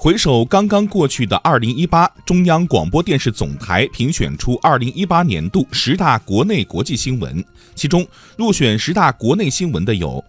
[0.00, 8.06] 回首刚刚过去的二零一八，中央广播电视总台评选出二零一八年度十大国内国际新闻，其中
[8.36, 10.24] 入选十大国内新闻的有：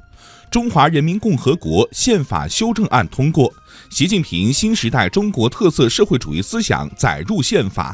[0.49, 3.53] 中华人民共和国宪法修正案通过，
[3.91, 7.93] 习近平新时代中国特色社会主义思想载入宪法；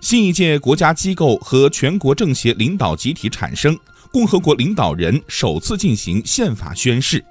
[0.00, 3.76] 新一届国家机构和全国政协领导集体产生，
[4.12, 7.24] 共和国领导人首次进行宪法宣誓。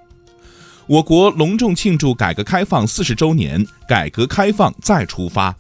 [0.86, 5.56] 我国隆重庆祝改革开放四十周年，改革开放再出发，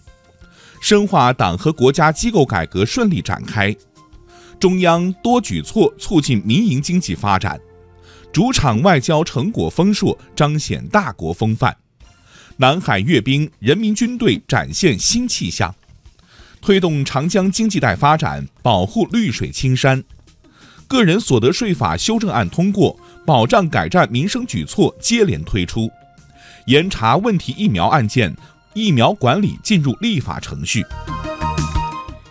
[0.81, 3.73] 深化党和国家机构改革顺利展开，
[4.59, 7.57] 中央多举措促进民营经济发展，
[8.33, 11.77] 主场外交成果丰硕，彰显大国风范，
[12.57, 15.73] 南海阅兵，人民军队展现新气象，
[16.59, 20.03] 推动长江经济带发展，保护绿水青山，
[20.85, 22.99] 个人所得税法修正案通过。
[23.25, 25.89] 保障改善民生举措接连推出，
[26.65, 28.35] 严查问题疫苗案件，
[28.73, 30.85] 疫苗管理进入立法程序。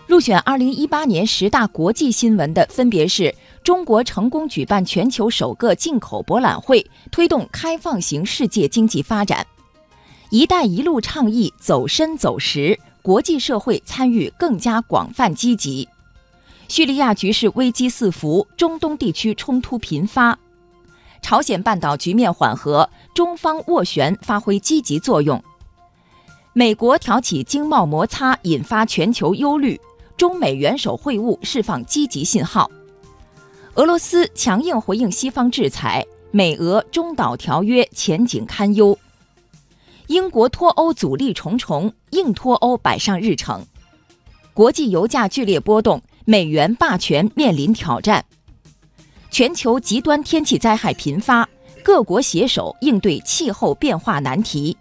[0.05, 9.47] 入选二零一八年十大国际新闻的分别是：中国成功举办全球首个进口博览会，推动开放型世界经济发展
[10.29, 15.87] ；“一带一路”倡议走深走实，国际社会参与更加广泛积极；
[16.67, 20.37] 叙利亚局势危机四伏，中东地区冲突频发。
[21.23, 25.41] 朝鲜半岛局面缓和，中方斡旋发挥积极作用。
[26.51, 29.79] 美国挑起经贸摩擦，引发全球忧虑。
[30.15, 32.69] 中美元首会晤释放积极信号。
[33.73, 38.95] 俄罗斯强硬回应西方制裁，美俄中导条约前景堪忧。
[40.07, 43.65] 英国脱欧阻力重重，硬脱欧摆上日程。
[44.53, 48.25] 国际油价剧烈波动，美元霸权面临挑战。
[49.33, 51.49] 全球极端天气灾害频发，
[51.83, 54.77] 各国携手应对气候变化难题。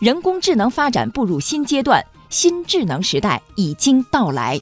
[0.00, 4.52] 人工智能发展步入新阶段，新智能时代已经到来。